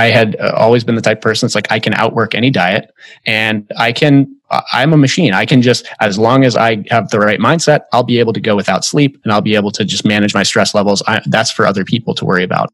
[0.00, 2.48] I had uh, always been the type of person that's like, I can outwork any
[2.48, 2.90] diet
[3.26, 4.34] and I can,
[4.72, 5.34] I'm a machine.
[5.34, 8.40] I can just, as long as I have the right mindset, I'll be able to
[8.40, 11.02] go without sleep and I'll be able to just manage my stress levels.
[11.06, 12.72] I, that's for other people to worry about.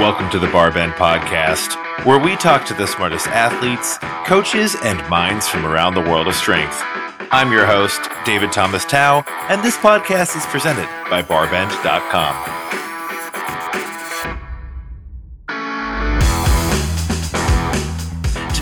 [0.00, 1.76] Welcome to the Barbend Podcast,
[2.06, 6.34] where we talk to the smartest athletes, coaches, and minds from around the world of
[6.34, 6.80] strength.
[7.30, 12.83] I'm your host, David Thomas Tao, and this podcast is presented by Barbend.com.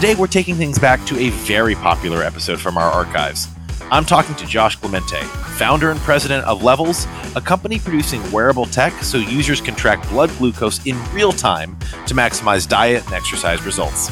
[0.03, 3.47] Today, we're taking things back to a very popular episode from our archives.
[3.83, 5.21] I'm talking to Josh Clemente,
[5.57, 7.07] founder and president of Levels,
[7.37, 11.79] a company producing wearable tech so users can track blood glucose in real time
[12.09, 14.11] to maximize diet and exercise results.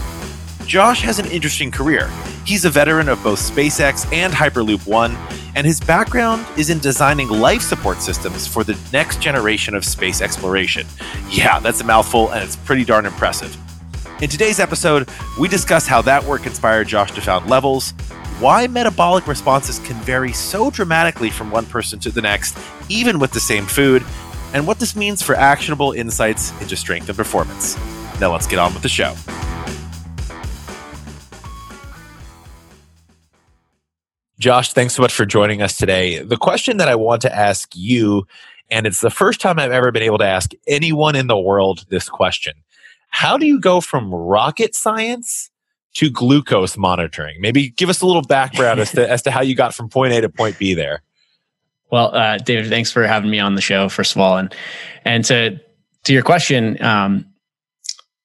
[0.65, 2.09] Josh has an interesting career.
[2.47, 5.17] He's a veteran of both SpaceX and Hyperloop One,
[5.57, 10.21] and his background is in designing life support systems for the next generation of space
[10.21, 10.87] exploration.
[11.31, 13.57] Yeah, that's a mouthful, and it's pretty darn impressive.
[14.21, 17.93] In today's episode, we discuss how that work inspired Josh to found Levels,
[18.39, 22.55] why metabolic responses can vary so dramatically from one person to the next,
[22.91, 24.05] even with the same food,
[24.53, 27.79] and what this means for actionable insights into strength and performance.
[28.21, 29.15] Now let's get on with the show.
[34.39, 36.23] Josh, thanks so much for joining us today.
[36.23, 38.27] The question that I want to ask you,
[38.71, 41.87] and it's the first time I've ever been able to ask anyone in the world
[41.89, 42.53] this question
[43.11, 45.51] How do you go from rocket science
[45.95, 47.41] to glucose monitoring?
[47.41, 50.13] Maybe give us a little background as to, as to how you got from point
[50.15, 51.03] A to point B there.
[51.91, 54.39] Well, uh, David, thanks for having me on the show, first of all.
[54.39, 54.55] And,
[55.05, 55.59] and to,
[56.05, 57.27] to your question, um,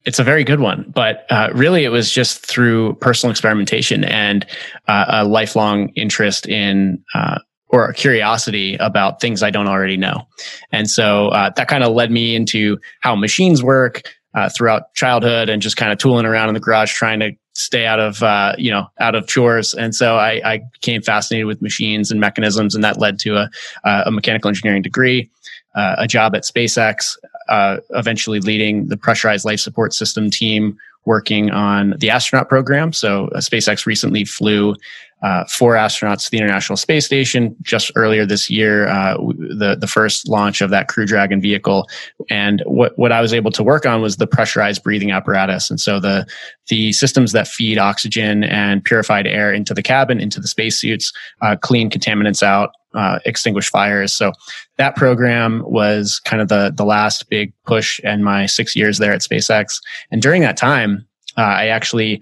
[0.06, 4.46] it's a very good one, but uh, really it was just through personal experimentation and
[4.88, 10.28] uh, a lifelong interest in uh, or curiosity about things I don't already know.
[10.72, 14.04] And so uh, that kind of led me into how machines work
[14.36, 17.86] uh, throughout childhood and just kind of tooling around in the garage trying to stay
[17.86, 19.74] out of uh, you know out of chores.
[19.74, 23.50] And so I, I, became fascinated with machines and mechanisms, and that led to a,
[23.86, 25.30] a mechanical engineering degree
[25.76, 27.18] uh, a job at SpaceX,
[27.50, 32.92] uh, eventually leading the pressurized life support system team working on the astronaut program.
[32.92, 34.76] So uh, SpaceX recently flew
[35.22, 39.88] uh, four astronauts to the International Space Station just earlier this year, uh, the the
[39.88, 41.88] first launch of that Crew Dragon vehicle.
[42.30, 45.80] And what what I was able to work on was the pressurized breathing apparatus, and
[45.80, 46.28] so the
[46.68, 51.56] the systems that feed oxygen and purified air into the cabin, into the spacesuits, uh,
[51.56, 54.12] clean contaminants out, uh, extinguish fires.
[54.12, 54.32] So
[54.78, 59.14] that program was kind of the the last big push in my six years there
[59.14, 59.80] at SpaceX.
[60.12, 62.22] And during that time, uh, I actually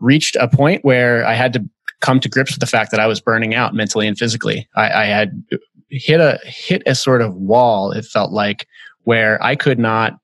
[0.00, 1.64] reached a point where I had to
[2.04, 4.68] come to grips with the fact that I was burning out mentally and physically.
[4.76, 5.42] I, I had
[5.88, 7.92] hit a hit a sort of wall.
[7.92, 8.66] It felt like
[9.04, 10.18] where I could not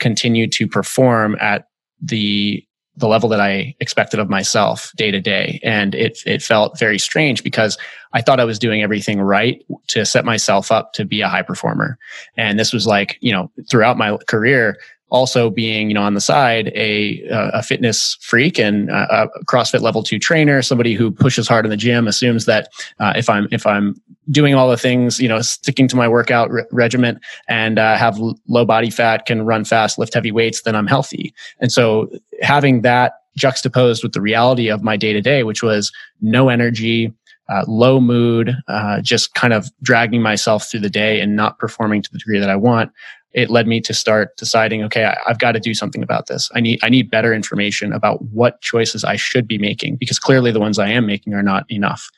[0.00, 1.68] continue to perform at
[2.02, 2.64] the
[2.96, 5.60] the level that I expected of myself day to day.
[5.62, 7.78] And it, it felt very strange because
[8.12, 11.42] I thought I was doing everything right to set myself up to be a high
[11.42, 11.96] performer.
[12.36, 14.76] And this was like, you know, throughout my career,
[15.10, 20.02] also being you know on the side a a fitness freak and a CrossFit level
[20.02, 23.66] two trainer, somebody who pushes hard in the gym, assumes that uh, if I'm if
[23.66, 24.00] I'm
[24.30, 28.18] doing all the things, you know, sticking to my workout re- regimen and uh, have
[28.18, 31.34] l- low body fat, can run fast, lift heavy weights, then I'm healthy.
[31.60, 32.08] And so
[32.42, 37.12] having that juxtaposed with the reality of my day to day, which was no energy,
[37.48, 42.02] uh, low mood, uh, just kind of dragging myself through the day and not performing
[42.02, 42.92] to the degree that I want
[43.32, 46.50] it led me to start deciding, okay, I, have got to do something about this.
[46.54, 50.50] I need, I need better information about what choices I should be making because clearly
[50.50, 52.08] the ones I am making are not enough.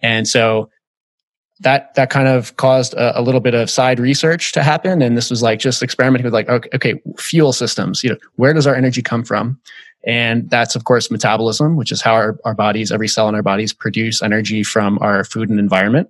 [0.00, 0.70] And so
[1.60, 5.02] that, that kind of caused a, a little bit of side research to happen.
[5.02, 8.54] And this was like just experimenting with like, okay, okay, fuel systems, you know, where
[8.54, 9.60] does our energy come from?
[10.04, 13.42] And that's, of course, metabolism, which is how our, our bodies, every cell in our
[13.42, 16.08] bodies produce energy from our food and environment.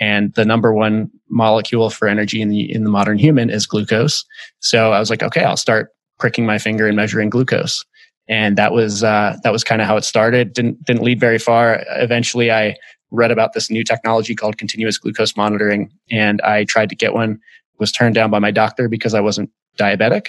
[0.00, 4.24] And the number one molecule for energy in the, in the modern human is glucose.
[4.60, 7.84] So I was like, okay, I'll start pricking my finger and measuring glucose.
[8.28, 10.52] And that was, uh, that was kind of how it started.
[10.52, 11.82] Didn't, didn't lead very far.
[11.96, 12.76] Eventually I
[13.10, 15.90] read about this new technology called continuous glucose monitoring.
[16.10, 17.40] And I tried to get one,
[17.78, 20.28] was turned down by my doctor because I wasn't diabetic.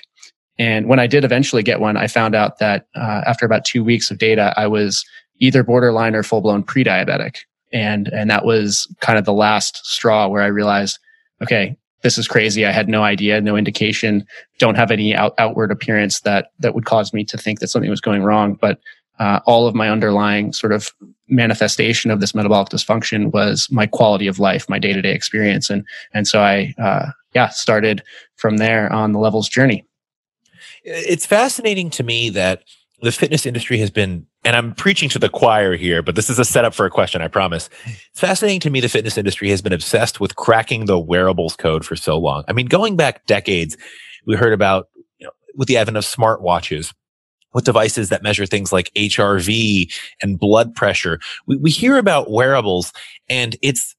[0.57, 3.83] And when I did eventually get one, I found out that uh, after about two
[3.83, 5.05] weeks of data, I was
[5.39, 7.37] either borderline or full blown pre diabetic
[7.71, 10.99] and and that was kind of the last straw where I realized,
[11.41, 12.65] okay, this is crazy.
[12.65, 14.25] I had no idea, no indication,
[14.57, 17.89] don't have any out, outward appearance that that would cause me to think that something
[17.89, 18.53] was going wrong.
[18.53, 18.79] But
[19.19, 20.91] uh, all of my underlying sort of
[21.27, 25.69] manifestation of this metabolic dysfunction was my quality of life, my day to day experience,
[25.69, 28.01] and and so I uh, yeah started
[28.35, 29.85] from there on the levels journey.
[30.83, 32.63] It's fascinating to me that
[33.01, 36.39] the fitness industry has been, and I'm preaching to the choir here, but this is
[36.39, 37.69] a setup for a question, I promise.
[37.85, 41.85] It's fascinating to me the fitness industry has been obsessed with cracking the wearables code
[41.85, 42.43] for so long.
[42.47, 43.75] I mean, going back decades,
[44.25, 44.87] we heard about,
[45.17, 46.93] you know, with the advent of smartwatches,
[47.53, 51.19] with devices that measure things like HRV and blood pressure.
[51.45, 52.93] We, we hear about wearables
[53.27, 53.95] and it's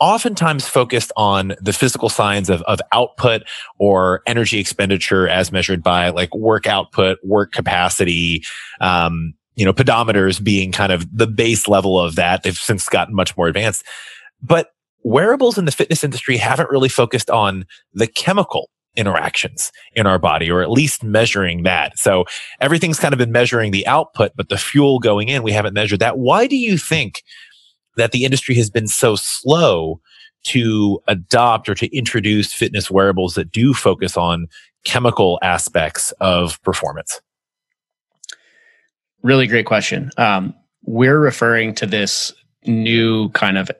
[0.00, 3.42] oftentimes focused on the physical signs of, of output
[3.78, 8.42] or energy expenditure as measured by like work output, work capacity,
[8.80, 12.42] um, you know, pedometers being kind of the base level of that.
[12.42, 13.84] They've since gotten much more advanced.
[14.42, 14.70] But
[15.04, 20.50] wearables in the fitness industry haven't really focused on the chemical interactions in our body,
[20.50, 21.98] or at least measuring that.
[21.98, 22.24] So
[22.60, 26.00] everything's kind of been measuring the output, but the fuel going in, we haven't measured
[26.00, 26.18] that.
[26.18, 27.22] Why do you think
[27.96, 30.00] that the industry has been so slow
[30.44, 34.46] to adopt or to introduce fitness wearables that do focus on
[34.84, 37.20] chemical aspects of performance?
[39.22, 40.10] Really great question.
[40.16, 40.54] Um,
[40.84, 42.32] we're referring to this
[42.66, 43.70] new kind of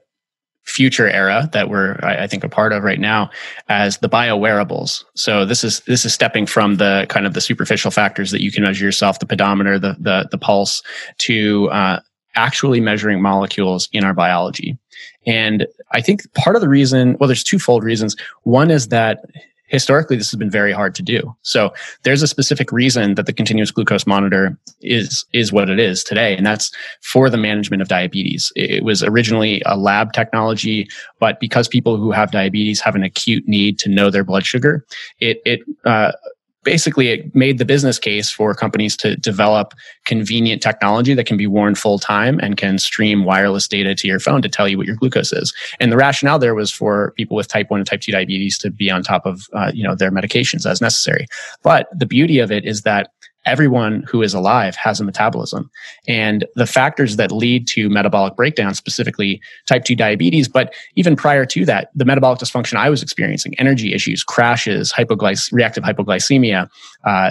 [0.65, 3.31] future era that we're I, I, think a part of right now
[3.69, 7.41] as the bio wearables so this is this is stepping from the kind of the
[7.41, 10.81] superficial factors that you can measure yourself the pedometer the the, the pulse
[11.19, 11.99] to uh,
[12.35, 14.79] actually measuring molecules in our biology.
[15.27, 18.17] And I think part of the reason, well, there's twofold reasons.
[18.43, 19.25] One is that
[19.73, 21.35] historically this has been very hard to do.
[21.43, 21.73] So
[22.05, 26.37] there's a specific reason that the continuous glucose monitor is is what it is today,
[26.37, 26.71] and that's
[27.01, 28.53] for the management of diabetes.
[28.55, 30.89] It was originally a lab technology,
[31.19, 34.87] but because people who have diabetes have an acute need to know their blood sugar,
[35.19, 36.13] it it uh,
[36.64, 39.75] basically it made the business case for companies to develop
[40.05, 44.20] convenient technology that can be worn full time and can stream wireless data to your
[44.20, 45.53] phone to tell you what your glucose is.
[45.81, 48.70] And the rationale there was for people with type 1 and type 2 diabetes to
[48.70, 51.26] be on top of uh, you know their medications as necessary.
[51.62, 53.11] But the beauty of it is that
[53.44, 55.71] everyone who is alive has a metabolism
[56.06, 61.44] and the factors that lead to metabolic breakdown specifically type 2 diabetes but even prior
[61.44, 66.69] to that the metabolic dysfunction i was experiencing energy issues crashes hypoglyc- reactive hypoglycemia
[67.05, 67.31] uh,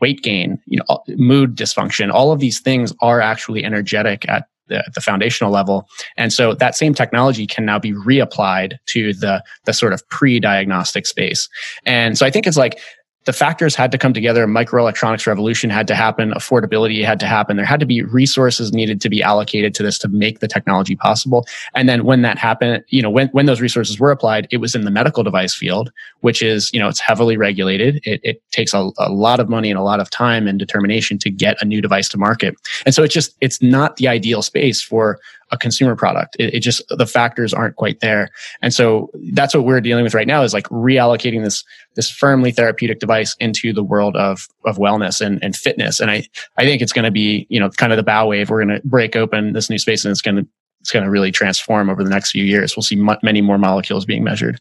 [0.00, 4.90] weight gain you know mood dysfunction all of these things are actually energetic at the,
[4.94, 5.88] the, foundational level.
[6.16, 11.06] And so that same technology can now be reapplied to the, the sort of pre-diagnostic
[11.06, 11.48] space.
[11.84, 12.80] And so I think it's like
[13.24, 14.46] the factors had to come together.
[14.46, 16.32] Microelectronics revolution had to happen.
[16.32, 17.56] Affordability had to happen.
[17.56, 20.96] There had to be resources needed to be allocated to this to make the technology
[20.96, 21.46] possible.
[21.74, 24.74] And then when that happened, you know, when, when those resources were applied, it was
[24.74, 28.00] in the medical device field, which is, you know, it's heavily regulated.
[28.04, 31.18] It, it takes a, a lot of money and a lot of time and determination
[31.18, 32.56] to get a new device to market.
[32.84, 35.18] And so it's just, it's not the ideal space for
[35.52, 36.36] a consumer product.
[36.38, 40.14] It, it, just the factors aren't quite there, and so that's what we're dealing with
[40.14, 41.62] right now is like reallocating this
[41.94, 46.00] this firmly therapeutic device into the world of of wellness and, and fitness.
[46.00, 46.26] And I
[46.56, 48.50] I think it's going to be you know kind of the bow wave.
[48.50, 50.46] We're going to break open this new space, and it's going to
[50.80, 52.76] it's going to really transform over the next few years.
[52.76, 54.60] We'll see m- many more molecules being measured.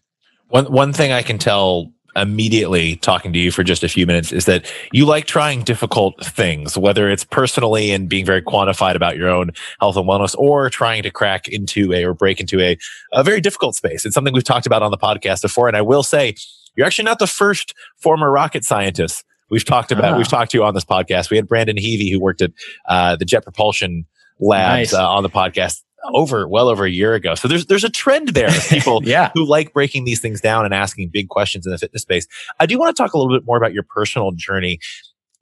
[0.50, 4.32] One one thing I can tell immediately talking to you for just a few minutes
[4.32, 9.18] is that you like trying difficult things, whether it's personally and being very quantified about
[9.18, 12.78] your own health and wellness or trying to crack into a or break into a,
[13.14, 14.06] a very difficult space.
[14.06, 15.68] It's something we've talked about on the podcast before.
[15.68, 16.36] And I will say,
[16.76, 20.14] you're actually not the first former rocket scientist we've talked about.
[20.14, 20.18] Ah.
[20.18, 21.30] We've talked to you on this podcast.
[21.30, 22.52] We had Brandon Heavy, who worked at
[22.88, 24.06] uh, the Jet Propulsion
[24.40, 24.94] Labs nice.
[24.94, 25.82] uh, on the podcast
[26.14, 27.36] over well over a year ago.
[27.36, 29.32] So there's there's a trend there of people yeah.
[29.34, 32.28] who like breaking these things down and asking big questions in the fitness space.
[32.60, 34.80] I do want to talk a little bit more about your personal journey.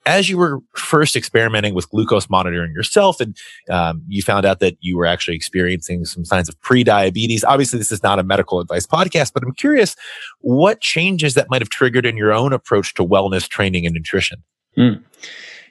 [0.06, 3.36] As you were first experimenting with glucose monitoring yourself, and
[3.68, 7.44] um, you found out that you were actually experiencing some signs of pre-diabetes.
[7.44, 9.96] Obviously, this is not a medical advice podcast, but I'm curious
[10.40, 14.42] what changes that might have triggered in your own approach to wellness training and nutrition.
[14.74, 15.04] Mm.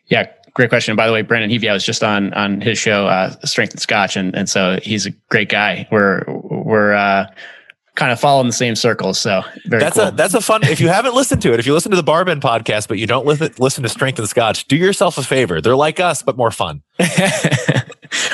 [0.10, 0.96] Yeah, great question.
[0.96, 3.82] By the way, Brandon Heavy, I was just on on his show, uh, Strength and
[3.82, 5.88] Scotch, and and so he's a great guy.
[5.91, 7.27] We're we're uh,
[8.00, 9.20] kind of following the same circles.
[9.20, 10.08] So that's cool.
[10.08, 10.63] a that's a fun.
[10.63, 13.06] If you haven't listened to it, if you listen to the Barbend podcast, but you
[13.06, 15.62] don't listen listen to Strength and Scotch, do yourself a favor.
[15.62, 16.82] They're like us, but more fun.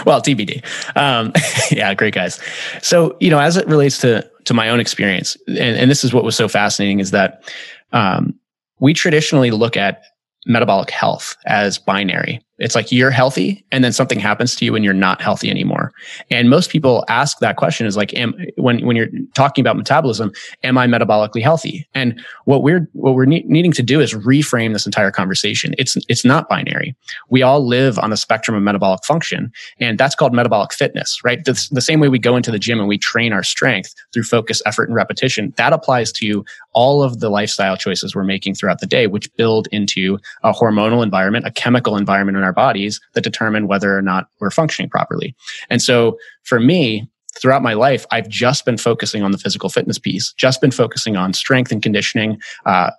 [0.05, 0.63] well, TBD.
[0.95, 1.33] Um,
[1.71, 2.39] yeah, great guys.
[2.81, 6.13] So you know, as it relates to to my own experience, and, and this is
[6.13, 7.51] what was so fascinating is that
[7.91, 8.35] um,
[8.79, 10.03] we traditionally look at
[10.45, 12.44] metabolic health as binary.
[12.57, 15.91] It's like you're healthy and then something happens to you and you're not healthy anymore.
[16.31, 20.31] And most people ask that question is like, am, when, when you're talking about metabolism,
[20.63, 21.87] am I metabolically healthy?
[21.93, 25.75] And what we're, what we're ne- needing to do is reframe this entire conversation.
[25.77, 26.95] It's, it's not binary.
[27.29, 31.43] We all live on the spectrum of metabolic function and that's called metabolic fitness, right?
[31.43, 34.23] The, the same way we go into the gym and we train our strength through
[34.23, 38.79] focus, effort, and repetition, that applies to all of the lifestyle choices we're making throughout
[38.79, 43.67] the day, which build into a hormonal environment, a chemical environment our bodies that determine
[43.67, 45.35] whether or not we're functioning properly.
[45.69, 49.99] And so for me, throughout my life, I've just been focusing on the physical fitness
[49.99, 52.91] piece, just been focusing on strength and conditioning, uh,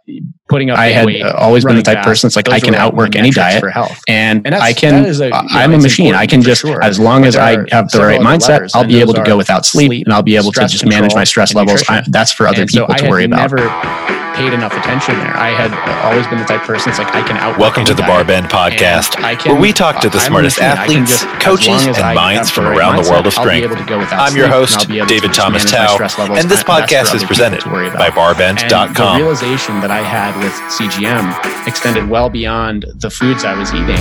[0.49, 0.79] putting up.
[0.79, 3.31] I had weight, always been the type of person that's like, I can outwork any
[3.31, 3.99] diet for health.
[4.09, 6.15] And, and I can, a, I'm know, a machine.
[6.15, 6.83] I can just, sure.
[6.83, 9.65] as long but as I have the right mindset, I'll be able to go without
[9.65, 11.83] sleep, sleep and I'll be able to just manage my stress levels.
[11.88, 14.16] I, that's for other and people so to worry about.
[14.37, 15.35] Paid enough attention there.
[15.35, 15.73] I had
[16.05, 17.59] always been the type of person that's like, I can out.
[17.59, 21.40] Welcome to the Barbend Podcast, can, where we talk to the I'm smartest athletes, just,
[21.40, 24.12] coaches, and minds from around mindset, the world of strength.
[24.12, 25.97] I'm your host, David Thomas Tao,
[26.37, 29.16] and this podcast is presented by Barbend.com.
[29.16, 33.97] The realization that I had with CGM extended well beyond the foods I was eating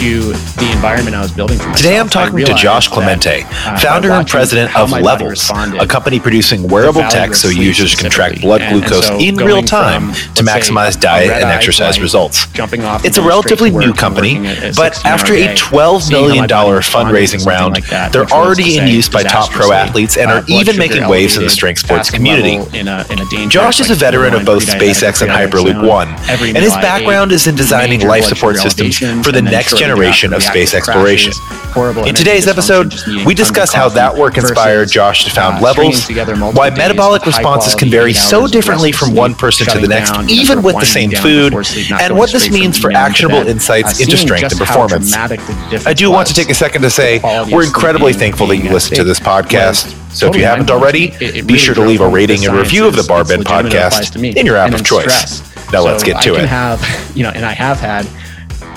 [0.00, 1.82] to the environment I was building for myself.
[1.82, 6.18] Today I'm talking to Josh Clemente, that, uh, founder and president of Levels, a company
[6.20, 10.98] producing wearable tech so users can track blood glucose in real time time to maximize
[10.98, 12.46] diet and exercise results.
[12.48, 14.38] Jumping off it's a relatively new company,
[14.76, 19.72] but after a $12 million fundraising round, like they're already in use by top pro
[19.72, 22.54] athletes and uh, are even making waves in the strength sports community.
[22.78, 26.56] In a, in a Josh is a veteran of both SpaceX and Hyperloop One, and
[26.56, 31.32] his background is in designing life support systems for the next generation of space exploration.
[32.06, 32.94] In today's episode,
[33.26, 36.08] we discuss how that work inspired Josh to found uh, Levels,
[36.54, 40.78] why metabolic responses can vary so differently from one person to the next, even with
[40.78, 41.54] the same food,
[42.00, 45.14] and what this means for actionable insights into strength and performance.
[45.14, 48.96] I do want to take a second to say we're incredibly thankful that you listen
[48.96, 50.00] to this podcast.
[50.14, 51.10] So if you haven't already,
[51.42, 54.72] be sure to leave a rating and review of the Barbend podcast in your app
[54.72, 55.42] of choice.
[55.72, 56.48] Now let's get to it.
[56.48, 56.80] Have,
[57.16, 58.06] you know, and I have had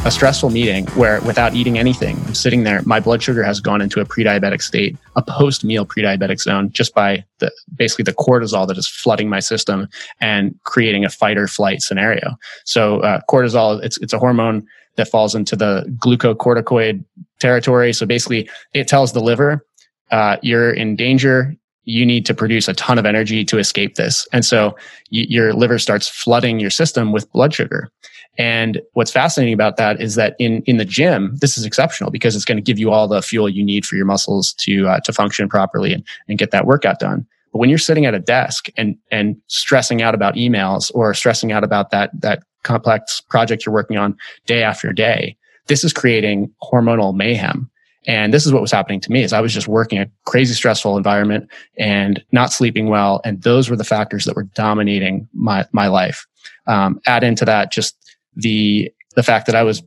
[0.06, 3.82] a stressful meeting where without eating anything, I'm sitting there, my blood sugar has gone
[3.82, 8.78] into a pre-diabetic state, a post-meal pre-diabetic zone just by the basically the cortisol that
[8.78, 9.88] is flooding my system
[10.22, 12.38] and creating a fight or flight scenario.
[12.66, 17.04] So uh, cortisol, it's it's a hormone that falls into the glucocorticoid
[17.40, 17.94] territory.
[17.94, 19.66] So basically, it tells the liver
[20.12, 21.54] uh, you're in danger.
[21.84, 24.76] You need to produce a ton of energy to escape this, and so
[25.12, 27.90] y- your liver starts flooding your system with blood sugar.
[28.38, 32.36] And what's fascinating about that is that in, in the gym, this is exceptional because
[32.36, 35.00] it's going to give you all the fuel you need for your muscles to, uh,
[35.02, 37.26] to function properly and, and get that workout done.
[37.52, 41.52] But when you're sitting at a desk and, and stressing out about emails or stressing
[41.52, 44.16] out about that, that complex project you're working on
[44.46, 45.36] day after day,
[45.68, 47.70] this is creating hormonal mayhem.
[48.06, 50.54] And this is what was happening to me is I was just working a crazy
[50.54, 53.20] stressful environment and not sleeping well.
[53.26, 56.26] And those were the factors that were dominating my, my life.
[56.68, 57.98] Um, add into that just
[58.38, 59.84] the the fact that I was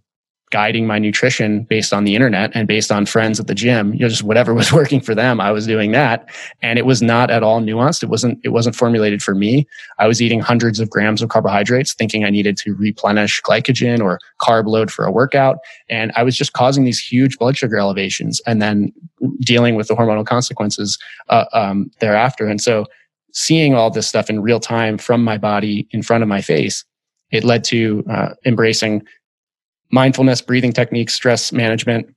[0.50, 4.00] guiding my nutrition based on the internet and based on friends at the gym you
[4.00, 6.28] know just whatever was working for them i was doing that.
[6.60, 8.02] And it was not at all nuanced.
[8.02, 9.66] It wasn't it wasn't formulated for me.
[9.98, 14.18] I was eating hundreds of grams of carbohydrates thinking i needed to replenish glycogen or
[14.40, 15.58] carb load for a workout.
[15.88, 18.92] And i was just causing these huge blood sugar elevations and then
[19.40, 22.46] dealing with the hormonal consequences uh, um, thereafter.
[22.46, 22.86] And so
[23.32, 26.84] seeing all this stuff in real time from my body in front of my face
[27.30, 29.02] it led to uh, embracing
[29.90, 32.14] mindfulness, breathing techniques, stress management,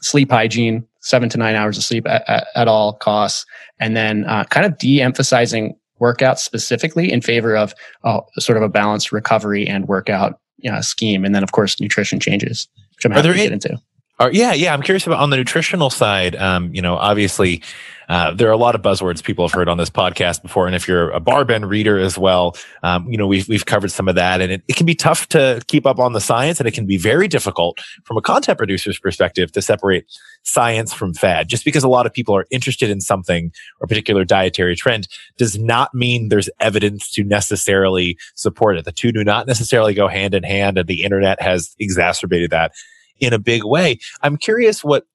[0.00, 3.44] sleep hygiene, seven to nine hours of sleep at, at, at all costs,
[3.78, 8.68] and then uh, kind of de-emphasizing workouts specifically in favor of uh, sort of a
[8.68, 11.24] balanced recovery and workout you know, scheme.
[11.24, 13.80] And then, of course, nutrition changes, which I'm happy to get into.
[14.18, 14.72] Are, yeah, yeah.
[14.72, 16.36] I'm curious about on the nutritional side.
[16.36, 17.62] Um, you know, obviously,
[18.08, 20.74] uh, there are a lot of buzzwords people have heard on this podcast before, and
[20.74, 24.14] if you're a Barbend reader as well, um, you know we've we've covered some of
[24.14, 26.72] that, and it, it can be tough to keep up on the science, and it
[26.72, 30.06] can be very difficult from a content producer's perspective to separate
[30.44, 31.48] science from fad.
[31.48, 35.58] Just because a lot of people are interested in something or particular dietary trend does
[35.58, 38.84] not mean there's evidence to necessarily support it.
[38.84, 42.72] The two do not necessarily go hand in hand, and the internet has exacerbated that
[43.20, 43.98] in a big way.
[44.22, 45.06] I'm curious what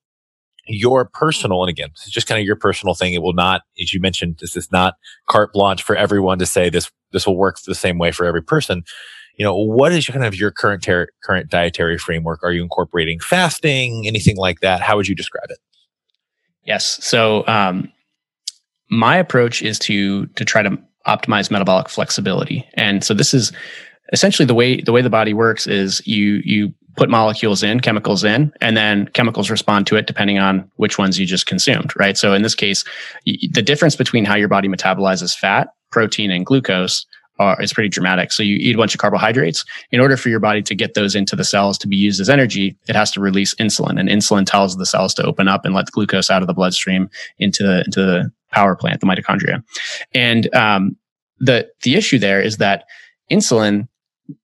[0.67, 3.13] your personal, and again, this is just kind of your personal thing.
[3.13, 4.95] It will not, as you mentioned, this is not
[5.27, 8.41] carte blanche for everyone to say this, this will work the same way for every
[8.41, 8.83] person.
[9.37, 12.43] You know, what is kind of your current, ter- current dietary framework?
[12.43, 14.81] Are you incorporating fasting, anything like that?
[14.81, 15.59] How would you describe it?
[16.63, 17.03] Yes.
[17.05, 17.91] So, um,
[18.89, 22.67] my approach is to, to try to optimize metabolic flexibility.
[22.73, 23.51] And so this is,
[24.13, 28.23] essentially the way the way the body works is you you put molecules in, chemicals
[28.23, 32.17] in, and then chemicals respond to it depending on which ones you just consumed, right?
[32.17, 32.83] So in this case,
[33.25, 37.05] the difference between how your body metabolizes fat, protein, and glucose
[37.39, 38.31] are, is pretty dramatic.
[38.31, 39.63] So you eat a bunch of carbohydrates.
[39.91, 42.29] In order for your body to get those into the cells to be used as
[42.29, 45.75] energy, it has to release insulin, and insulin tells the cells to open up and
[45.75, 49.63] let the glucose out of the bloodstream into the into the power plant, the mitochondria.
[50.15, 50.97] And um,
[51.39, 52.85] the the issue there is that
[53.31, 53.87] insulin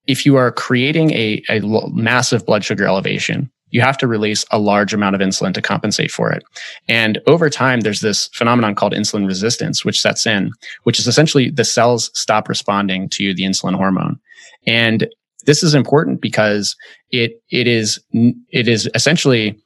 [0.07, 1.61] if you are creating a, a
[1.91, 6.11] massive blood sugar elevation, you have to release a large amount of insulin to compensate
[6.11, 6.43] for it.
[6.87, 10.51] And over time, there's this phenomenon called insulin resistance, which sets in,
[10.83, 14.19] which is essentially the cells stop responding to the insulin hormone.
[14.67, 15.07] And
[15.45, 16.75] this is important because
[17.09, 19.59] it, it is, it is essentially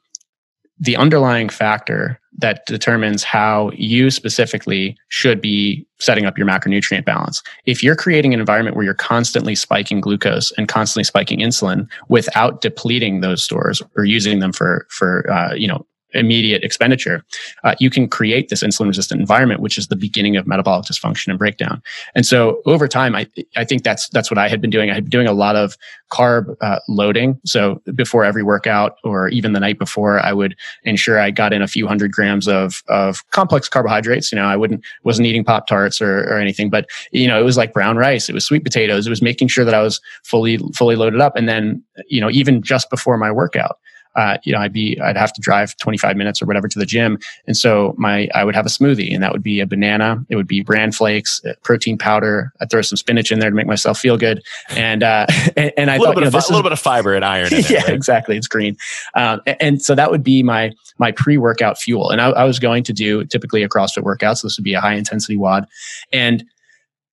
[0.79, 7.41] the underlying factor that determines how you specifically should be setting up your macronutrient balance.
[7.65, 12.61] If you're creating an environment where you're constantly spiking glucose and constantly spiking insulin without
[12.61, 15.85] depleting those stores or using them for for uh, you know
[16.17, 17.23] immediate expenditure,
[17.63, 21.27] uh, you can create this insulin resistant environment, which is the beginning of metabolic dysfunction
[21.29, 21.81] and breakdown.
[22.15, 24.89] And so over time, I, I think that's, that's what I had been doing.
[24.89, 25.77] I had been doing a lot of
[26.11, 27.39] carb uh, loading.
[27.45, 31.61] So before every workout or even the night before, I would ensure I got in
[31.61, 34.31] a few hundred grams of, of complex carbohydrates.
[34.31, 37.43] You know, I wouldn't, wasn't eating Pop Tarts or, or anything, but you know, it
[37.43, 38.29] was like brown rice.
[38.29, 39.05] It was sweet potatoes.
[39.05, 41.35] It was making sure that I was fully, fully loaded up.
[41.35, 43.77] And then, you know, even just before my workout,
[44.17, 46.85] uh, you know, I'd be, I'd have to drive 25 minutes or whatever to the
[46.85, 47.19] gym.
[47.45, 50.25] And so my, I would have a smoothie and that would be a banana.
[50.27, 52.51] It would be bran flakes, uh, protein powder.
[52.59, 54.43] I'd throw some spinach in there to make myself feel good.
[54.69, 57.13] And, uh, and, and I a thought, you know, this a little bit of fiber
[57.13, 57.49] and iron.
[57.69, 57.89] yeah, right?
[57.89, 58.35] exactly.
[58.35, 58.75] It's green.
[59.15, 62.09] Um, and, and, so that would be my, my pre-workout fuel.
[62.09, 64.39] And I, I was going to do typically a CrossFit workout.
[64.39, 65.67] So this would be a high intensity WOD.
[66.11, 66.43] And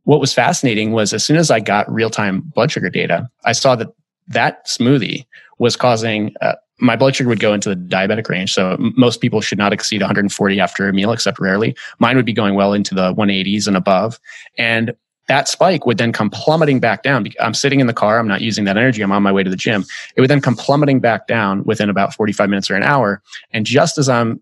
[0.05, 3.53] what was fascinating was as soon as I got real time blood sugar data, I
[3.53, 3.89] saw that
[4.29, 5.27] that smoothie
[5.59, 8.53] was causing uh, my blood sugar would go into the diabetic range.
[8.53, 11.77] So most people should not exceed 140 after a meal, except rarely.
[11.99, 14.19] Mine would be going well into the 180s and above.
[14.59, 14.95] And
[15.29, 17.27] that spike would then come plummeting back down.
[17.41, 18.19] I'm sitting in the car.
[18.19, 19.01] I'm not using that energy.
[19.03, 19.85] I'm on my way to the gym.
[20.17, 23.23] It would then come plummeting back down within about 45 minutes or an hour.
[23.51, 24.41] And just as I'm,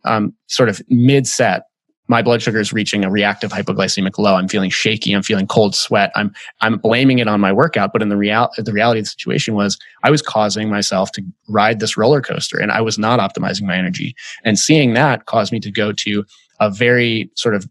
[0.48, 1.66] sort of mid set,
[2.12, 4.34] my blood sugar is reaching a reactive hypoglycemic low.
[4.34, 5.14] I'm feeling shaky.
[5.14, 6.12] I'm feeling cold sweat.
[6.14, 9.10] I'm I'm blaming it on my workout, but in the real the reality of the
[9.10, 13.18] situation was I was causing myself to ride this roller coaster, and I was not
[13.18, 14.14] optimizing my energy.
[14.44, 16.24] And seeing that caused me to go to
[16.60, 17.66] a very sort of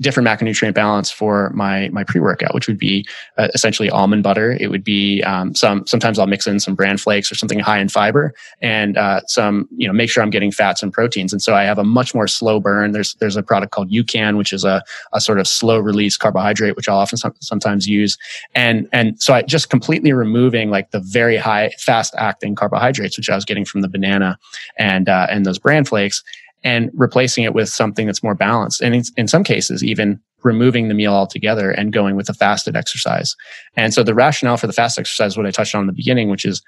[0.00, 3.06] different macronutrient balance for my my pre workout, which would be
[3.38, 4.56] uh, essentially almond butter.
[4.58, 7.78] It would be um, some sometimes I'll mix in some bran flakes or something high
[7.78, 11.32] in fiber, and uh, some you know make sure I'm getting fats and proteins.
[11.32, 12.92] And so I have a much more slow burn.
[12.92, 16.76] There's there's a product called UCAN, which is a a sort of slow release carbohydrate,
[16.76, 18.18] which I'll often sometimes use.
[18.54, 23.30] And and so I just completely removing like the very high fast acting carbohydrates, which
[23.30, 24.38] I was getting from the banana
[24.76, 26.22] and uh, and those bran flakes
[26.64, 28.80] and replacing it with something that's more balanced.
[28.80, 33.36] And in, some cases, even removing the meal altogether and going with a fasted exercise.
[33.76, 36.30] And so the rationale for the fast exercise, what I touched on in the beginning,
[36.30, 36.62] which is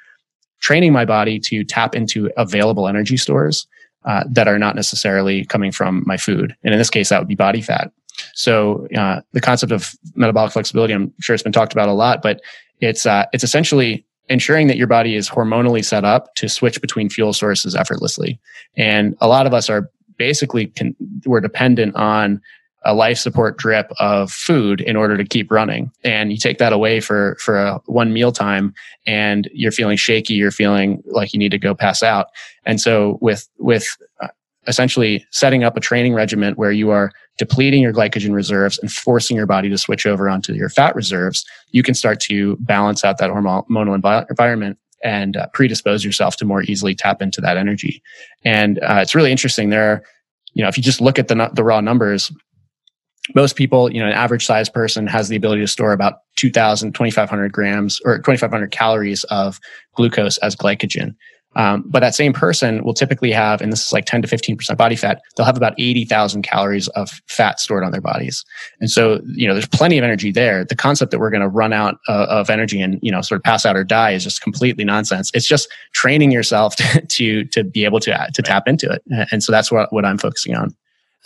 [0.61, 3.67] training my body to tap into available energy stores
[4.05, 6.55] uh, that are not necessarily coming from my food.
[6.63, 7.91] And in this case, that would be body fat.
[8.35, 12.23] So uh, the concept of metabolic flexibility, I'm sure it's been talked about a lot,
[12.23, 12.41] but
[12.81, 17.09] it's uh, it's essentially ensuring that your body is hormonally set up to switch between
[17.09, 18.41] fuel sources effortlessly.
[18.77, 20.73] And a lot of us are basically
[21.25, 22.41] we're dependent on
[22.85, 25.91] a life support drip of food in order to keep running.
[26.05, 28.75] And you take that away for for a one meal time
[29.07, 32.29] and you're feeling shaky, you're feeling like you need to go pass out.
[32.65, 33.89] And so with with
[34.21, 34.29] uh,
[34.67, 39.37] essentially setting up a training regimen where you are depleting your glycogen reserves and forcing
[39.37, 43.19] your body to switch over onto your fat reserves, you can start to balance out
[43.19, 48.03] that hormonal envi- environment and uh, predispose yourself to more easily tap into that energy.
[48.45, 49.71] And uh, it's really interesting.
[49.71, 50.03] There, are,
[50.55, 52.33] you know, if you just look at the the raw numbers,
[53.35, 56.95] most people, you know, an average size person has the ability to store about 2,000,
[56.95, 59.59] 2,500 grams or 2,500 calories of
[59.95, 61.15] glucose as glycogen.
[61.57, 64.77] Um, but that same person will typically have, and this is like 10 to 15%
[64.77, 68.45] body fat, they'll have about 80,000 calories of fat stored on their bodies.
[68.81, 70.65] And so, you know, there's plenty of energy there.
[70.65, 73.39] The concept that we're going to run out uh, of energy and, you know, sort
[73.39, 75.31] of pass out or die is just completely nonsense.
[75.33, 79.03] It's just training yourself to, to, to be able to, to tap into it.
[79.33, 80.77] And so that's what, what I'm focusing on.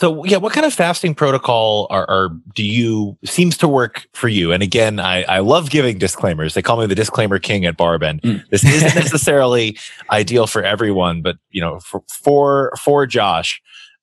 [0.00, 4.28] So yeah, what kind of fasting protocol are, are, do you seems to work for
[4.28, 4.50] you?
[4.50, 6.54] And again, I, I love giving disclaimers.
[6.54, 8.22] They call me the disclaimer king at Barbend.
[8.22, 8.48] Mm.
[8.48, 9.78] This isn't necessarily
[10.10, 13.60] ideal for everyone, but you know, for for for Josh,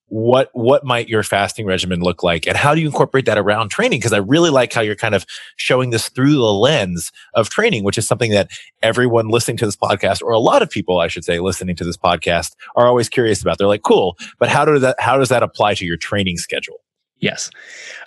[0.09, 2.47] what what might your fasting regimen look like?
[2.47, 3.99] And how do you incorporate that around training?
[3.99, 5.25] Because i really like how you're kind of
[5.57, 8.49] showing this through the lens of training which is something that
[8.81, 11.83] everyone listening to this podcast or a lot of people i should say listening to
[11.83, 13.57] this podcast are always curious about.
[13.57, 16.81] They're like cool but how does that how does that apply to your training schedule?
[17.19, 17.49] Yes.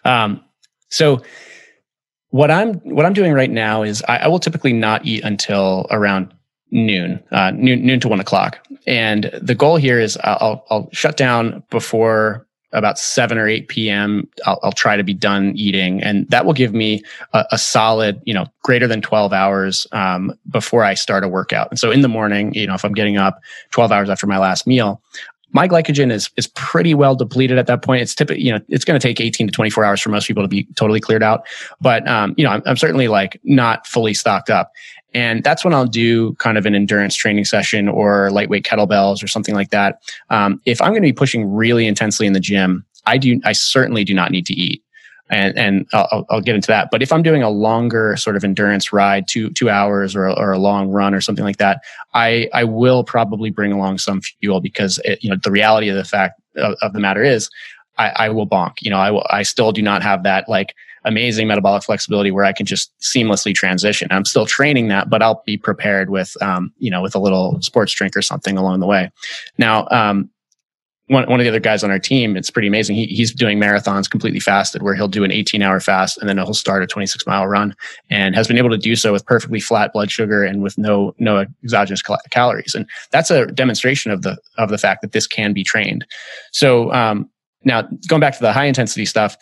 [0.05, 0.45] Um,
[0.89, 1.23] so
[2.31, 5.87] what i'm what i'm doing right now is I, I will typically not eat until
[5.91, 6.33] around
[6.71, 8.59] noon, uh, noon, noon to one o'clock.
[8.87, 14.29] And the goal here is I'll, I'll shut down before about 7 or 8 p.m.
[14.47, 16.03] I'll, I'll, try to be done eating.
[16.03, 17.03] And that will give me
[17.33, 21.69] a, a solid, you know, greater than 12 hours um, before I start a workout.
[21.71, 23.41] And so in the morning, you know, if I'm getting up
[23.73, 25.03] 12 hours after my last meal,
[25.53, 28.03] my glycogen is is pretty well depleted at that point.
[28.03, 30.45] It's typically, you know, it's going to take 18 to 24 hours for most people
[30.45, 31.45] to be totally cleared out.
[31.81, 34.71] But, um, you know, I'm, I'm certainly like not fully stocked up.
[35.15, 39.27] And that's when I'll do kind of an endurance training session or lightweight kettlebells or
[39.27, 40.01] something like that.
[40.31, 43.53] Um, if I'm going to be pushing really intensely in the gym, I do, I
[43.53, 44.83] certainly do not need to eat.
[45.33, 46.89] And, and I'll, I'll get into that.
[46.91, 50.53] But if I'm doing a longer sort of endurance ride, two, two hours or, or
[50.53, 51.83] a long run or something like that,
[52.15, 55.95] I, I will probably bring along some fuel because it, you know, the reality of
[55.95, 57.49] the fact of, of the matter is
[57.99, 60.75] I, I will bonk, you know, I will, I still do not have that like,
[61.05, 64.09] amazing metabolic flexibility where I can just seamlessly transition.
[64.11, 67.61] I'm still training that, but I'll be prepared with, um, you know, with a little
[67.63, 69.11] sports drink or something along the way.
[69.57, 70.31] Now, um,
[71.07, 72.95] one, one of the other guys on our team, it's pretty amazing.
[72.95, 76.37] He, he's doing marathons completely fasted where he'll do an 18 hour fast and then
[76.37, 77.75] he'll start a 26 mile run
[78.11, 81.13] and has been able to do so with perfectly flat blood sugar and with no,
[81.19, 82.77] no exogenous cal- calories.
[82.77, 86.07] And that's a demonstration of the, of the fact that this can be trained.
[86.53, 87.29] So, um,
[87.65, 89.37] now going back to the high intensity stuff,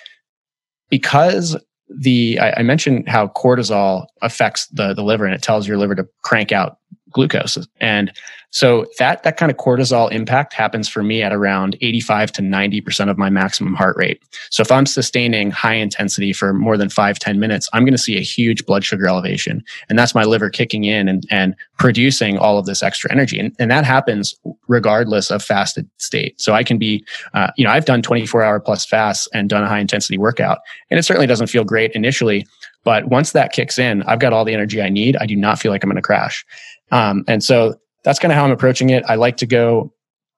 [0.90, 1.56] because
[1.88, 5.94] the I, I, mentioned how cortisol affects the the liver and it tells your liver
[5.94, 6.78] to crank out
[7.12, 8.12] glucose and
[8.50, 13.10] so that that kind of cortisol impact happens for me at around 85 to 90%
[13.10, 14.22] of my maximum heart rate.
[14.50, 17.98] So if I'm sustaining high intensity for more than five ten minutes, I'm going to
[17.98, 19.62] see a huge blood sugar elevation.
[19.88, 23.38] And that's my liver kicking in and, and producing all of this extra energy.
[23.38, 24.34] And, and that happens
[24.66, 26.40] regardless of fasted state.
[26.40, 29.62] So I can be, uh, you know, I've done 24 hour plus fasts and done
[29.62, 30.60] a high intensity workout.
[30.90, 32.46] And it certainly doesn't feel great initially.
[32.84, 35.16] But once that kicks in, I've got all the energy I need.
[35.16, 36.44] I do not feel like I'm going to crash.
[36.90, 39.04] Um, and so that's kind of how I'm approaching it.
[39.08, 39.92] I like to go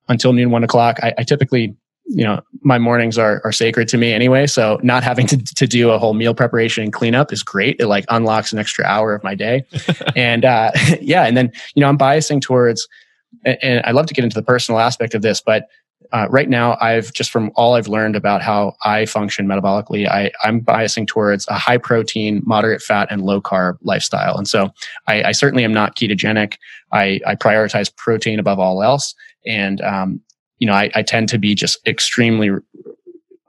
[0.09, 0.98] until noon, one o'clock.
[1.03, 1.76] I, I typically,
[2.07, 4.46] you know, my mornings are, are sacred to me anyway.
[4.46, 7.76] So not having to, to do a whole meal preparation and cleanup is great.
[7.79, 9.64] It like unlocks an extra hour of my day.
[10.16, 11.24] and, uh, yeah.
[11.24, 12.88] And then, you know, I'm biasing towards,
[13.44, 15.68] and, and I love to get into the personal aspect of this, but
[16.12, 20.31] uh, right now i've just from all i've learned about how i function metabolically I,
[20.42, 24.37] i'm biasing towards a high protein moderate fat and low carb lifestyle.
[24.37, 24.70] And so
[25.07, 26.55] i, I certainly am not ketogenic.
[26.92, 29.14] I, I, prioritize protein above all else.
[29.46, 30.20] And um,
[30.59, 32.51] you know I, I, tend to be just extremely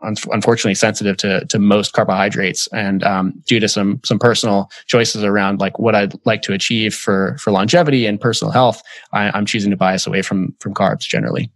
[0.01, 2.67] unfortunately sensitive to to most carbohydrates.
[2.67, 6.95] And um, due to some some personal choices around like what I'd like to achieve
[6.95, 8.81] for for longevity and personal health
[9.13, 11.51] I, I'm choosing to bias away from from carbs generally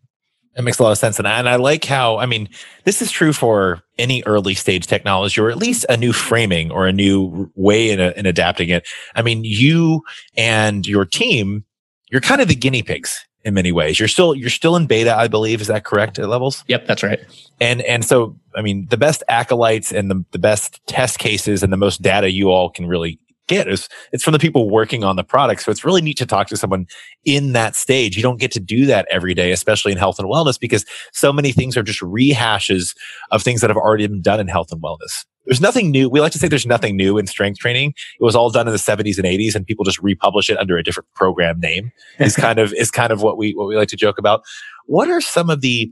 [0.55, 1.19] that makes a lot of sense.
[1.19, 2.49] And I, and I like how, I mean,
[2.85, 6.87] this is true for any early stage technology or at least a new framing or
[6.87, 8.87] a new way in, a, in adapting it.
[9.15, 10.01] I mean, you
[10.37, 11.65] and your team,
[12.09, 13.99] you're kind of the guinea pigs in many ways.
[13.99, 15.61] You're still, you're still in beta, I believe.
[15.61, 16.63] Is that correct at levels?
[16.67, 17.19] Yep, that's right.
[17.59, 21.71] And, and so, I mean, the best acolytes and the, the best test cases and
[21.71, 25.15] the most data you all can really get is it's from the people working on
[25.15, 25.63] the product.
[25.63, 26.87] So it's really neat to talk to someone
[27.23, 28.15] in that stage.
[28.15, 31.31] You don't get to do that every day, especially in health and wellness, because so
[31.31, 32.95] many things are just rehashes
[33.31, 35.25] of things that have already been done in health and wellness.
[35.45, 36.09] There's nothing new.
[36.09, 37.93] We like to say there's nothing new in strength training.
[38.19, 40.77] It was all done in the 70s and 80s, and people just republish it under
[40.77, 41.91] a different program name.
[42.19, 44.41] is kind of is kind of what we what we like to joke about.
[44.87, 45.91] What are some of the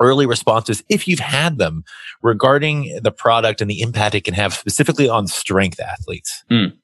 [0.00, 1.84] early responses, if you've had them,
[2.22, 6.44] regarding the product and the impact it can have specifically on strength athletes?
[6.50, 6.76] Mm.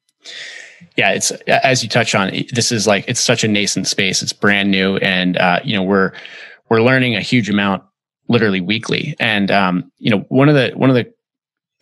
[0.97, 2.31] Yeah, it's as you touch on.
[2.53, 4.23] This is like it's such a nascent space.
[4.23, 6.13] It's brand new, and uh, you know we're
[6.69, 7.83] we're learning a huge amount
[8.29, 9.17] literally weekly.
[9.19, 11.13] And um, you know one of the one of the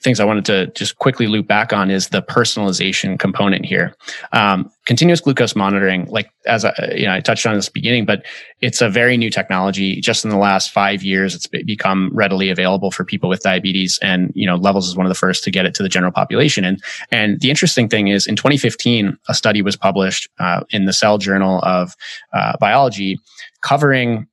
[0.03, 3.95] things I wanted to just quickly loop back on is the personalization component here.
[4.33, 8.25] Um, continuous glucose monitoring, like as I, you know, I touched on this beginning, but
[8.61, 10.01] it's a very new technology.
[10.01, 14.33] Just in the last five years, it's become readily available for people with diabetes, and
[14.35, 16.65] you know, Levels is one of the first to get it to the general population.
[16.65, 20.93] And and the interesting thing is, in 2015, a study was published uh, in the
[20.93, 21.95] Cell Journal of
[22.33, 23.19] uh, Biology
[23.63, 24.27] covering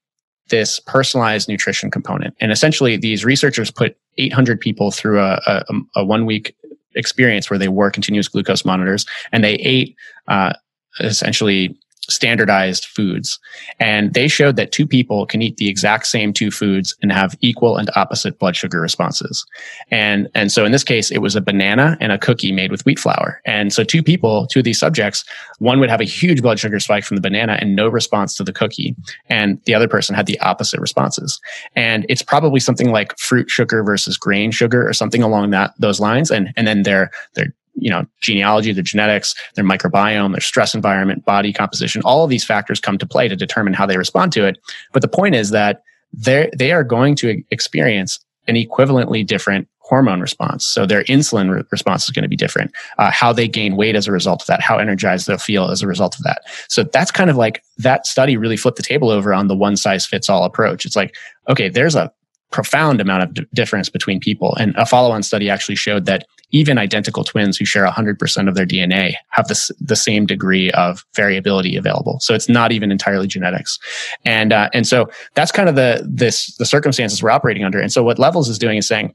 [0.49, 2.35] this personalized nutrition component.
[2.39, 5.63] And essentially, these researchers put 800 people through a, a,
[5.97, 6.55] a one week
[6.95, 9.95] experience where they wore continuous glucose monitors and they ate
[10.27, 10.53] uh,
[10.99, 11.77] essentially
[12.09, 13.39] standardized foods.
[13.79, 17.35] And they showed that two people can eat the exact same two foods and have
[17.41, 19.45] equal and opposite blood sugar responses.
[19.91, 22.85] And, and so in this case, it was a banana and a cookie made with
[22.85, 23.41] wheat flour.
[23.45, 25.23] And so two people, two of these subjects,
[25.59, 28.43] one would have a huge blood sugar spike from the banana and no response to
[28.43, 28.95] the cookie.
[29.29, 31.39] And the other person had the opposite responses.
[31.75, 35.99] And it's probably something like fruit sugar versus grain sugar or something along that, those
[35.99, 36.31] lines.
[36.31, 41.25] And, and then their, their you know, genealogy, their genetics, their microbiome, their stress environment,
[41.25, 44.45] body composition, all of these factors come to play to determine how they respond to
[44.45, 44.57] it.
[44.93, 50.21] But the point is that they they are going to experience an equivalently different hormone
[50.21, 50.67] response.
[50.67, 52.71] So their insulin re- response is going to be different.
[52.99, 55.81] Uh, how they gain weight as a result of that, how energized they'll feel as
[55.81, 56.43] a result of that.
[56.67, 59.75] So that's kind of like that study really flipped the table over on the one
[59.75, 60.85] size fits all approach.
[60.85, 61.15] It's like,
[61.49, 62.11] okay, there's a
[62.51, 64.55] profound amount of d- difference between people.
[64.55, 68.55] And a follow on study actually showed that even identical twins who share 100% of
[68.55, 72.19] their DNA have this, the same degree of variability available.
[72.21, 73.77] So it's not even entirely genetics.
[74.25, 77.79] And, uh, and so that's kind of the, this, the circumstances we're operating under.
[77.79, 79.13] And so what Levels is doing is saying,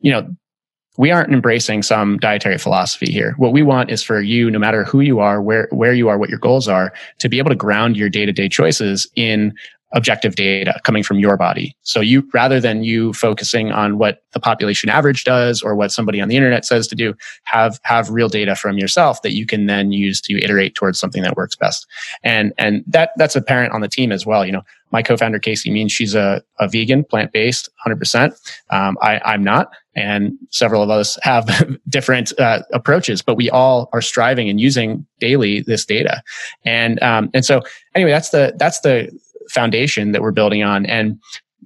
[0.00, 0.28] you know,
[0.98, 3.34] we aren't embracing some dietary philosophy here.
[3.38, 6.18] What we want is for you, no matter who you are, where, where you are,
[6.18, 9.54] what your goals are, to be able to ground your day to day choices in
[9.92, 11.74] objective data coming from your body.
[11.82, 16.20] So you, rather than you focusing on what the population average does or what somebody
[16.20, 19.66] on the internet says to do, have, have real data from yourself that you can
[19.66, 21.86] then use to iterate towards something that works best.
[22.22, 24.44] And, and that, that's apparent on the team as well.
[24.44, 28.32] You know, my co-founder Casey Means she's a, a vegan, plant-based, 100%.
[28.70, 31.48] Um, I, I'm not, and several of us have
[31.88, 36.22] different uh, approaches, but we all are striving and using daily this data.
[36.64, 37.62] And um, and so
[37.94, 39.10] anyway, that's the that's the
[39.50, 40.86] foundation that we're building on.
[40.86, 41.18] And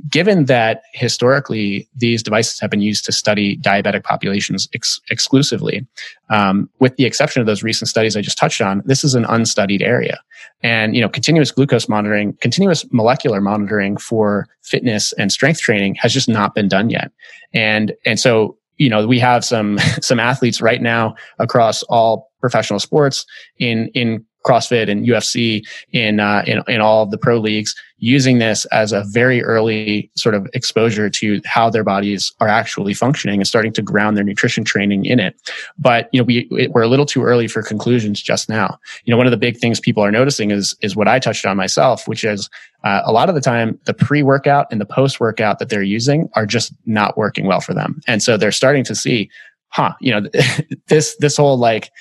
[0.08, 5.86] given that historically these devices have been used to study diabetic populations ex- exclusively,
[6.30, 9.26] um, with the exception of those recent studies I just touched on, this is an
[9.26, 10.20] unstudied area.
[10.62, 16.12] And you know, continuous glucose monitoring, continuous molecular monitoring for fitness and strength training has
[16.12, 17.10] just not been done yet.
[17.52, 22.80] And and so you know, we have some some athletes right now across all professional
[22.80, 23.26] sports
[23.58, 28.38] in in CrossFit and UFC in, uh, in, in all of the pro leagues using
[28.38, 33.38] this as a very early sort of exposure to how their bodies are actually functioning
[33.38, 35.36] and starting to ground their nutrition training in it.
[35.78, 38.76] But, you know, we, we're a little too early for conclusions just now.
[39.04, 41.46] You know, one of the big things people are noticing is, is what I touched
[41.46, 42.50] on myself, which is
[42.82, 46.44] uh, a lot of the time the pre-workout and the post-workout that they're using are
[46.44, 48.00] just not working well for them.
[48.08, 49.30] And so they're starting to see,
[49.68, 50.28] huh, you know,
[50.88, 51.92] this, this whole like,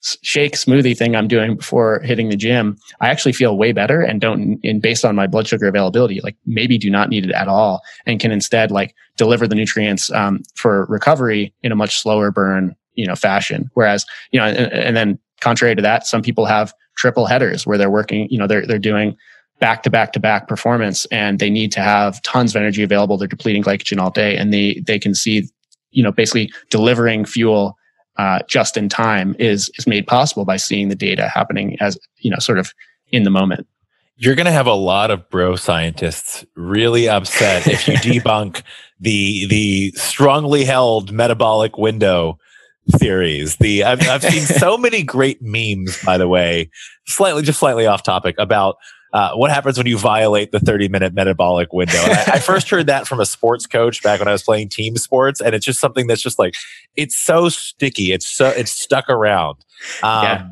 [0.00, 4.20] shake smoothie thing I'm doing before hitting the gym, I actually feel way better and
[4.20, 7.48] don't, and based on my blood sugar availability, like maybe do not need it at
[7.48, 12.30] all and can instead like deliver the nutrients, um, for recovery in a much slower
[12.30, 13.70] burn, you know, fashion.
[13.74, 17.78] Whereas, you know, and, and then contrary to that, some people have triple headers where
[17.78, 19.16] they're working, you know, they're, they're doing
[19.60, 23.16] back to back to back performance and they need to have tons of energy available.
[23.16, 25.48] They're depleting glycogen all day and they, they can see,
[25.90, 27.77] you know, basically delivering fuel
[28.18, 32.30] uh, just in time is is made possible by seeing the data happening as you
[32.30, 32.72] know sort of
[33.10, 33.66] in the moment.
[34.16, 38.62] You're going to have a lot of bro scientists really upset if you debunk
[39.00, 42.38] the the strongly held metabolic window
[42.90, 43.56] theories.
[43.56, 46.70] The I've, I've seen so many great memes by the way
[47.06, 48.76] slightly just slightly off topic about
[49.12, 51.98] uh, what happens when you violate the 30 minute metabolic window?
[51.98, 54.96] I, I, first heard that from a sports coach back when I was playing team
[54.96, 56.54] sports, and it's just something that's just like
[56.94, 58.12] it's so sticky.
[58.12, 59.56] It's so it's stuck around.
[60.02, 60.48] Um, yeah.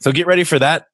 [0.00, 0.86] So get ready for that.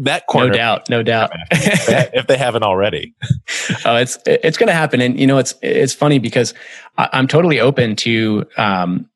[0.00, 1.30] That corner, no doubt, no doubt.
[1.50, 3.14] if, they, haven't already,
[3.86, 6.52] oh, it's it's going to happen, and you know it's it's funny because
[6.98, 8.44] I, am totally open to.
[8.58, 9.08] Um,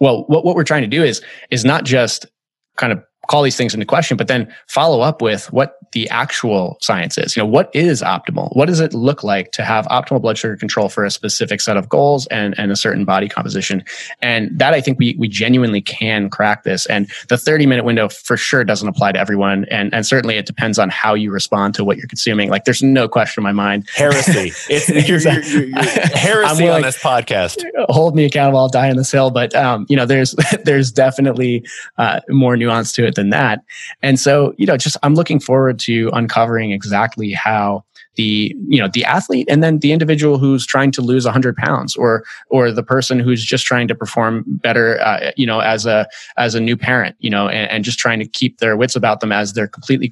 [0.00, 2.26] well, what what we're trying to do is is not just
[2.76, 6.76] kind of call these things into question, but then follow up with what the actual
[6.80, 7.36] science is.
[7.36, 8.54] You know, what is optimal?
[8.56, 11.76] What does it look like to have optimal blood sugar control for a specific set
[11.76, 13.84] of goals and, and a certain body composition?
[14.20, 16.86] And that I think we, we genuinely can crack this.
[16.86, 19.64] And the 30 minute window for sure doesn't apply to everyone.
[19.70, 22.50] And, and certainly it depends on how you respond to what you're consuming.
[22.50, 23.88] Like there's no question in my mind.
[23.94, 24.52] Heresy.
[24.68, 25.82] It's you're, you're, you're, you're
[26.16, 27.64] heresy on this podcast.
[27.90, 28.58] Hold me accountable.
[28.58, 29.30] I'll die on this hill.
[29.30, 31.64] But, um, you know, there's, there's definitely,
[31.96, 33.60] uh, more nuance to it than that.
[34.02, 37.84] And so, you know, just I'm looking forward to uncovering exactly how
[38.16, 41.94] the you know the athlete and then the individual who's trying to lose 100 pounds
[41.96, 46.08] or or the person who's just trying to perform better uh, you know as a
[46.36, 49.20] as a new parent you know and, and, just trying to keep their wits about
[49.20, 50.10] them as they're completely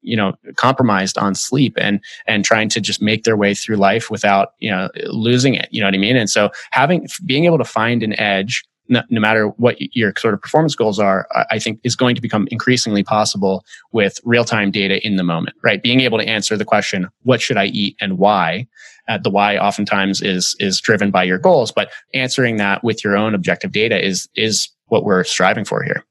[0.00, 4.10] you know compromised on sleep and and trying to just make their way through life
[4.10, 7.58] without you know losing it you know what i mean and so having being able
[7.58, 11.58] to find an edge no, no, matter what your sort of performance goals are, I
[11.58, 15.82] think is going to become increasingly possible with real time data in the moment, right?
[15.82, 18.66] Being able to answer the question, what should I eat and why?
[19.08, 23.16] Uh, the why oftentimes is, is driven by your goals, but answering that with your
[23.16, 26.04] own objective data is, is what we're striving for here.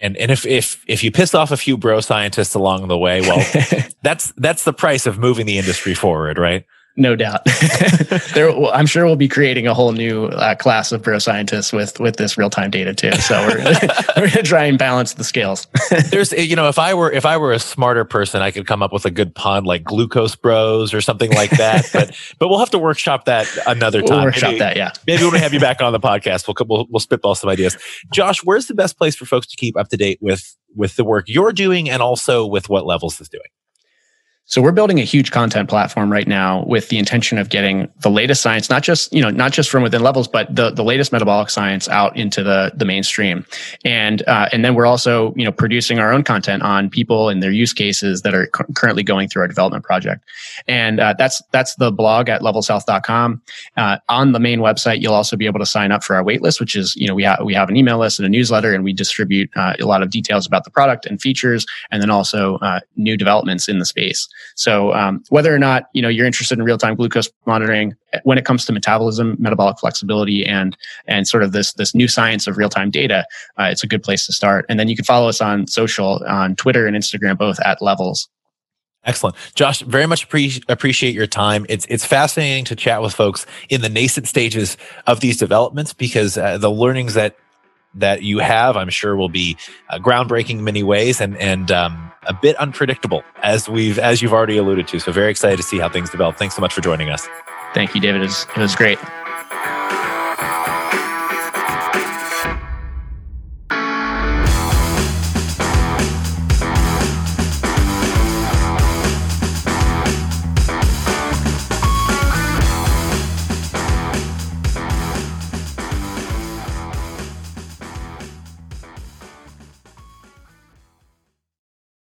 [0.00, 3.20] And and if if if you piss off a few bro scientists along the way,
[3.20, 3.38] well,
[4.02, 6.64] that's that's the price of moving the industry forward, right?
[6.94, 7.40] No doubt.
[8.34, 11.98] there, I'm sure we'll be creating a whole new uh, class of bro scientists with
[11.98, 13.12] with this real time data too.
[13.12, 13.56] So we're
[14.16, 15.66] we're gonna try and balance the scales.
[16.10, 18.82] There's, you know, if I were if I were a smarter person, I could come
[18.82, 21.88] up with a good pun like glucose bros or something like that.
[21.94, 24.16] but but we'll have to workshop that another time.
[24.16, 24.92] We'll workshop maybe, that, yeah.
[25.06, 27.74] Maybe when we have you back on the podcast, we'll we'll we'll spitball some ideas.
[28.12, 31.04] Josh, where's the best place for folks to keep up to date with with the
[31.04, 33.48] work you're doing and also with what levels is doing?
[34.46, 38.10] So we're building a huge content platform right now with the intention of getting the
[38.10, 41.12] latest science, not just, you know, not just from within levels, but the, the latest
[41.12, 43.46] metabolic science out into the, the mainstream.
[43.84, 47.42] And, uh, and then we're also, you know, producing our own content on people and
[47.42, 50.24] their use cases that are cu- currently going through our development project.
[50.66, 53.40] And, uh, that's, that's the blog at levelshealth.com.
[53.76, 56.58] Uh, on the main website, you'll also be able to sign up for our waitlist,
[56.58, 58.82] which is, you know, we have, we have an email list and a newsletter and
[58.82, 62.56] we distribute, uh, a lot of details about the product and features and then also,
[62.56, 64.28] uh, new developments in the space.
[64.54, 68.38] So um, whether or not you know you're interested in real time glucose monitoring, when
[68.38, 72.56] it comes to metabolism, metabolic flexibility, and and sort of this this new science of
[72.56, 73.26] real time data,
[73.58, 74.66] uh, it's a good place to start.
[74.68, 78.28] And then you can follow us on social on Twitter and Instagram, both at Levels.
[79.04, 79.80] Excellent, Josh.
[79.80, 81.66] Very much pre- appreciate your time.
[81.68, 84.76] It's it's fascinating to chat with folks in the nascent stages
[85.08, 87.36] of these developments because uh, the learnings that
[87.94, 89.56] that you have, I'm sure, will be
[89.90, 94.32] uh, groundbreaking in many ways and and um, a bit unpredictable, as we've as you've
[94.32, 95.00] already alluded to.
[95.00, 96.36] So very excited to see how things develop.
[96.36, 97.28] Thanks so much for joining us.
[97.74, 98.20] Thank you, David.
[98.20, 98.98] It was, it was great.